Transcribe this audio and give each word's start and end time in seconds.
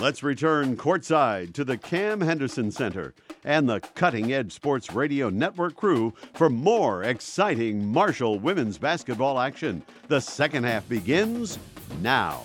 Let's 0.00 0.22
return 0.22 0.76
courtside 0.76 1.54
to 1.54 1.64
the 1.64 1.76
Cam 1.76 2.20
Henderson 2.20 2.70
Center 2.70 3.14
and 3.42 3.68
the 3.68 3.80
Cutting 3.80 4.32
Edge 4.32 4.52
Sports 4.52 4.92
Radio 4.92 5.28
Network 5.28 5.74
crew 5.74 6.14
for 6.34 6.48
more 6.48 7.02
exciting 7.02 7.84
Marshall 7.84 8.38
women's 8.38 8.78
basketball 8.78 9.40
action. 9.40 9.82
The 10.06 10.20
second 10.20 10.62
half 10.62 10.88
begins 10.88 11.58
now. 12.00 12.42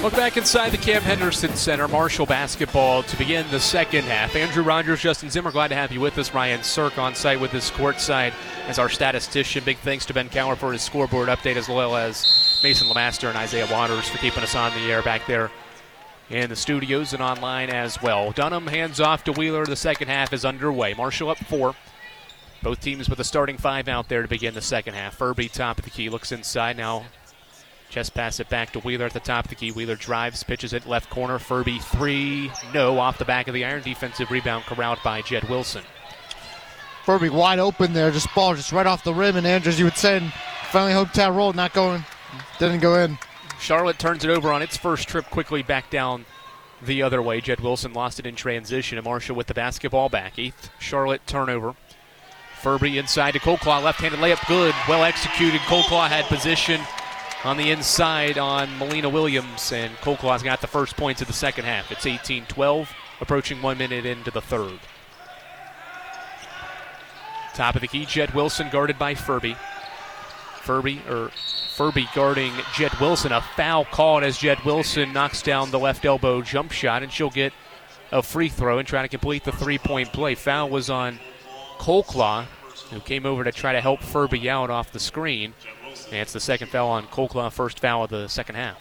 Welcome 0.00 0.20
back 0.20 0.36
inside 0.36 0.70
the 0.70 0.76
Cam 0.76 1.00
Henderson 1.00 1.56
Center, 1.56 1.88
Marshall 1.88 2.26
basketball 2.26 3.02
to 3.02 3.16
begin 3.16 3.46
the 3.50 3.58
second 3.58 4.04
half. 4.04 4.36
Andrew 4.36 4.62
Rogers, 4.62 5.00
Justin 5.00 5.30
Zimmer, 5.30 5.50
glad 5.50 5.68
to 5.68 5.74
have 5.74 5.90
you 5.90 6.00
with 6.00 6.18
us. 6.18 6.34
Ryan 6.34 6.62
Cirk 6.62 6.98
on 6.98 7.14
site 7.14 7.40
with 7.40 7.54
us 7.54 7.70
courtside 7.70 8.34
as 8.68 8.78
our 8.78 8.90
statistician. 8.90 9.64
Big 9.64 9.78
thanks 9.78 10.04
to 10.06 10.14
Ben 10.14 10.28
Cower 10.28 10.54
for 10.54 10.70
his 10.70 10.82
scoreboard 10.82 11.28
update, 11.28 11.56
as 11.56 11.66
well 11.66 11.96
as 11.96 12.60
Mason 12.62 12.88
Lamaster 12.88 13.28
and 13.28 13.38
Isaiah 13.38 13.66
Waters 13.72 14.06
for 14.06 14.18
keeping 14.18 14.42
us 14.42 14.54
on 14.54 14.72
the 14.74 14.92
air 14.92 15.02
back 15.02 15.26
there 15.26 15.50
in 16.28 16.50
the 16.50 16.56
studios 16.56 17.14
and 17.14 17.22
online 17.22 17.70
as 17.70 18.00
well. 18.02 18.32
Dunham 18.32 18.66
hands 18.66 19.00
off 19.00 19.24
to 19.24 19.32
Wheeler. 19.32 19.64
The 19.64 19.76
second 19.76 20.08
half 20.08 20.34
is 20.34 20.44
underway. 20.44 20.92
Marshall 20.92 21.30
up 21.30 21.38
four. 21.38 21.74
Both 22.62 22.80
teams 22.80 23.08
with 23.08 23.18
a 23.18 23.24
starting 23.24 23.56
five 23.56 23.88
out 23.88 24.08
there 24.08 24.22
to 24.22 24.28
begin 24.28 24.54
the 24.54 24.60
second 24.60 24.92
half. 24.92 25.16
Furby 25.16 25.48
top 25.48 25.78
of 25.78 25.84
the 25.84 25.90
key 25.90 26.10
looks 26.10 26.32
inside 26.32 26.76
now. 26.76 27.06
Just 27.88 28.14
pass 28.14 28.40
it 28.40 28.48
back 28.48 28.72
to 28.72 28.80
Wheeler 28.80 29.06
at 29.06 29.12
the 29.12 29.20
top 29.20 29.44
of 29.44 29.50
the 29.50 29.54
key. 29.54 29.70
Wheeler 29.70 29.96
drives, 29.96 30.42
pitches 30.42 30.72
it 30.72 30.86
left 30.86 31.08
corner. 31.08 31.38
Furby 31.38 31.78
three, 31.78 32.50
no, 32.74 32.98
off 32.98 33.18
the 33.18 33.24
back 33.24 33.48
of 33.48 33.54
the 33.54 33.64
iron. 33.64 33.82
Defensive 33.82 34.30
rebound 34.30 34.64
corralled 34.64 34.98
by 35.02 35.22
Jett-Wilson. 35.22 35.82
Furby 37.04 37.30
wide 37.30 37.60
open 37.60 37.92
there, 37.92 38.10
just 38.10 38.34
ball 38.34 38.54
just 38.54 38.72
right 38.72 38.86
off 38.86 39.04
the 39.04 39.14
rim, 39.14 39.36
and 39.36 39.46
Andrews, 39.46 39.78
you 39.78 39.84
would 39.84 39.96
say, 39.96 40.20
finally 40.70 40.92
hometown 40.92 41.36
roll, 41.36 41.52
not 41.52 41.72
going, 41.72 42.04
didn't 42.58 42.80
go 42.80 42.96
in. 42.96 43.16
Charlotte 43.60 43.98
turns 43.98 44.24
it 44.24 44.30
over 44.30 44.52
on 44.52 44.60
its 44.60 44.76
first 44.76 45.08
trip 45.08 45.24
quickly 45.30 45.62
back 45.62 45.88
down 45.88 46.24
the 46.82 47.02
other 47.02 47.22
way. 47.22 47.40
Jett-Wilson 47.40 47.92
lost 47.92 48.18
it 48.18 48.26
in 48.26 48.34
transition, 48.34 48.98
and 48.98 49.04
Marshall 49.04 49.36
with 49.36 49.46
the 49.46 49.54
basketball 49.54 50.08
back. 50.08 50.38
Eighth 50.38 50.70
Charlotte 50.80 51.22
turnover. 51.26 51.76
Furby 52.60 52.98
inside 52.98 53.30
to 53.32 53.38
Colclough, 53.38 53.84
left-handed 53.84 54.18
layup, 54.18 54.46
good, 54.48 54.74
well 54.88 55.04
executed. 55.04 55.60
Colclough 55.62 56.08
had 56.08 56.24
position 56.24 56.80
on 57.44 57.56
the 57.56 57.70
inside 57.70 58.38
on 58.38 58.78
Melina 58.78 59.08
Williams, 59.08 59.72
and 59.72 59.94
Colclough's 59.98 60.42
got 60.42 60.60
the 60.60 60.66
first 60.66 60.96
points 60.96 61.20
of 61.20 61.26
the 61.26 61.32
second 61.32 61.64
half. 61.64 61.92
It's 61.92 62.04
18-12, 62.04 62.88
approaching 63.20 63.62
one 63.62 63.78
minute 63.78 64.04
into 64.06 64.30
the 64.30 64.40
third. 64.40 64.78
Top 67.54 67.74
of 67.74 67.80
the 67.80 67.88
key, 67.88 68.04
Jett-Wilson 68.04 68.68
guarded 68.70 68.98
by 68.98 69.14
Furby. 69.14 69.56
Furby 70.62 71.00
or 71.08 71.30
Furby 71.76 72.08
guarding 72.14 72.52
Jett-Wilson. 72.74 73.32
A 73.32 73.40
foul 73.40 73.84
called 73.84 74.24
as 74.24 74.36
Jett-Wilson 74.38 75.12
knocks 75.12 75.40
down 75.42 75.70
the 75.70 75.78
left 75.78 76.04
elbow 76.04 76.42
jump 76.42 76.72
shot, 76.72 77.02
and 77.02 77.12
she'll 77.12 77.30
get 77.30 77.52
a 78.12 78.22
free 78.22 78.48
throw 78.48 78.78
and 78.78 78.86
try 78.86 79.02
to 79.02 79.08
complete 79.08 79.44
the 79.44 79.52
three-point 79.52 80.12
play. 80.12 80.34
Foul 80.34 80.68
was 80.68 80.90
on 80.90 81.18
Colclough, 81.78 82.46
who 82.90 83.00
came 83.00 83.24
over 83.24 83.44
to 83.44 83.52
try 83.52 83.72
to 83.72 83.80
help 83.80 84.00
Furby 84.00 84.50
out 84.50 84.70
off 84.70 84.92
the 84.92 85.00
screen. 85.00 85.54
And 86.06 86.16
it's 86.16 86.32
the 86.32 86.40
second 86.40 86.68
foul 86.68 86.88
on 86.88 87.06
Colclough, 87.08 87.50
first 87.50 87.80
foul 87.80 88.04
of 88.04 88.10
the 88.10 88.28
second 88.28 88.54
half. 88.54 88.80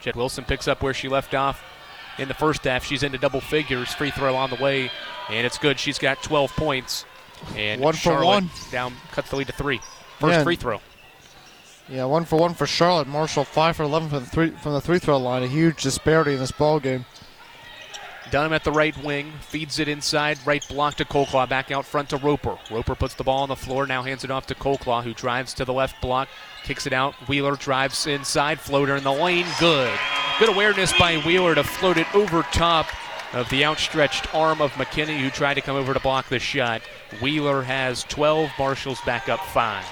Jett-Wilson 0.00 0.44
picks 0.44 0.68
up 0.68 0.82
where 0.82 0.94
she 0.94 1.08
left 1.08 1.34
off 1.34 1.62
in 2.18 2.28
the 2.28 2.34
first 2.34 2.64
half. 2.64 2.84
She's 2.84 3.02
into 3.02 3.18
double 3.18 3.40
figures. 3.40 3.92
Free 3.94 4.10
throw 4.10 4.36
on 4.36 4.50
the 4.50 4.56
way, 4.56 4.90
and 5.28 5.46
it's 5.46 5.58
good. 5.58 5.78
She's 5.78 5.98
got 5.98 6.22
12 6.22 6.54
points. 6.56 7.04
And 7.56 7.80
one 7.80 7.94
for 7.94 8.00
Charlotte 8.00 8.24
one. 8.24 8.50
down 8.72 8.94
cuts 9.12 9.30
the 9.30 9.36
lead 9.36 9.46
to 9.48 9.52
three. 9.52 9.78
First 10.18 10.38
Yeah. 10.38 10.42
free 10.42 10.56
throw. 10.56 10.80
Yeah, 11.88 12.04
one 12.04 12.24
for 12.24 12.36
one 12.36 12.54
for 12.54 12.66
Charlotte. 12.66 13.06
Marshall 13.06 13.44
five 13.44 13.76
for 13.76 13.84
11 13.84 14.08
from 14.10 14.20
the 14.20 14.26
three 14.26 14.50
from 14.50 14.72
the 14.72 14.80
three 14.80 14.98
throw 14.98 15.16
line. 15.18 15.42
A 15.42 15.46
huge 15.46 15.82
disparity 15.82 16.34
in 16.34 16.40
this 16.40 16.50
ball 16.50 16.80
game. 16.80 17.06
Dunham 18.30 18.52
at 18.52 18.64
the 18.64 18.72
right 18.72 18.96
wing, 19.02 19.32
feeds 19.40 19.78
it 19.78 19.88
inside, 19.88 20.38
right 20.46 20.66
block 20.68 20.96
to 20.96 21.04
Colclough, 21.04 21.46
back 21.46 21.70
out 21.70 21.84
front 21.84 22.10
to 22.10 22.16
Roper. 22.16 22.58
Roper 22.70 22.94
puts 22.94 23.14
the 23.14 23.24
ball 23.24 23.42
on 23.42 23.48
the 23.48 23.56
floor, 23.56 23.86
now 23.86 24.02
hands 24.02 24.24
it 24.24 24.30
off 24.30 24.46
to 24.46 24.54
Colclough, 24.54 25.02
who 25.02 25.14
drives 25.14 25.54
to 25.54 25.64
the 25.64 25.72
left 25.72 26.00
block, 26.00 26.28
kicks 26.64 26.86
it 26.86 26.92
out. 26.92 27.14
Wheeler 27.28 27.56
drives 27.56 28.06
inside, 28.06 28.60
floater 28.60 28.96
in 28.96 29.04
the 29.04 29.12
lane, 29.12 29.46
good. 29.58 29.92
Good 30.38 30.48
awareness 30.48 30.96
by 30.98 31.18
Wheeler 31.18 31.54
to 31.54 31.64
float 31.64 31.96
it 31.96 32.14
over 32.14 32.42
top 32.52 32.86
of 33.34 33.48
the 33.50 33.64
outstretched 33.64 34.34
arm 34.34 34.60
of 34.60 34.72
McKinney, 34.72 35.20
who 35.20 35.30
tried 35.30 35.54
to 35.54 35.60
come 35.60 35.76
over 35.76 35.94
to 35.94 36.00
block 36.00 36.28
the 36.28 36.38
shot. 36.38 36.82
Wheeler 37.20 37.62
has 37.62 38.04
12, 38.04 38.50
Marshall's 38.58 39.00
back 39.02 39.28
up 39.28 39.40
five. 39.40 39.84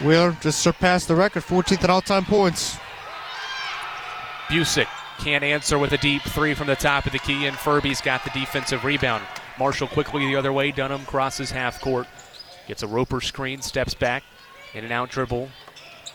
Wheeler 0.00 0.36
just 0.40 0.60
surpassed 0.60 1.08
the 1.08 1.14
record, 1.14 1.42
14th 1.42 1.84
in 1.84 1.90
all-time 1.90 2.24
points. 2.24 2.78
Busick 4.48 4.88
can't 5.18 5.44
answer 5.44 5.78
with 5.78 5.92
a 5.92 5.98
deep 5.98 6.22
three 6.22 6.54
from 6.54 6.66
the 6.66 6.76
top 6.76 7.06
of 7.06 7.12
the 7.12 7.18
key, 7.18 7.46
and 7.46 7.56
Furby's 7.56 8.00
got 8.00 8.24
the 8.24 8.30
defensive 8.30 8.84
rebound. 8.84 9.22
Marshall 9.58 9.88
quickly 9.88 10.26
the 10.26 10.36
other 10.36 10.52
way. 10.52 10.70
Dunham 10.70 11.04
crosses 11.04 11.50
half 11.50 11.80
court, 11.80 12.06
gets 12.66 12.82
a 12.82 12.86
roper 12.86 13.20
screen, 13.20 13.60
steps 13.60 13.94
back, 13.94 14.22
in 14.74 14.84
and 14.84 14.92
out 14.92 15.10
dribble, 15.10 15.48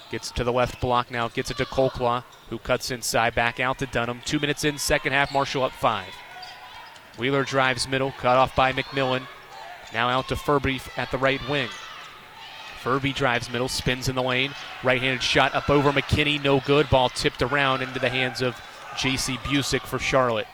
gets 0.10 0.32
to 0.32 0.44
the 0.44 0.54
left 0.54 0.80
block 0.80 1.12
now, 1.12 1.28
gets 1.28 1.52
it 1.52 1.58
to 1.58 1.66
Colclough, 1.66 2.24
who 2.50 2.58
cuts 2.58 2.92
inside, 2.92 3.36
back 3.36 3.60
out 3.60 3.80
to 3.80 3.86
Dunham. 3.86 4.22
Two 4.26 4.40
minutes 4.40 4.64
in, 4.64 4.78
second 4.78 5.12
half, 5.14 5.34
Marshall 5.34 5.64
up 5.64 5.74
five. 5.74 6.14
Wheeler 7.18 7.44
drives 7.44 7.88
middle, 7.88 8.12
cut 8.12 8.38
off 8.38 8.56
by 8.56 8.72
McMillan. 8.72 9.28
Now 9.94 10.10
out 10.10 10.30
to 10.30 10.36
Furby 10.36 10.82
at 10.98 11.12
the 11.12 11.18
right 11.18 11.42
wing. 11.48 11.70
Furby 12.82 13.14
drives 13.14 13.50
middle, 13.50 13.70
spins 13.70 14.10
in 14.10 14.16
the 14.16 14.24
lane. 14.24 14.54
Right 14.84 15.02
handed 15.02 15.24
shot 15.24 15.54
up 15.54 15.70
over 15.70 15.92
McKinney, 15.92 16.44
no 16.44 16.60
good. 16.62 16.90
Ball 16.90 17.10
tipped 17.10 17.42
around 17.42 17.82
into 17.82 18.00
the 18.00 18.10
hands 18.10 18.42
of 18.42 18.60
J.C. 18.98 19.38
Busick 19.38 19.82
for 19.82 20.00
Charlotte. 20.00 20.48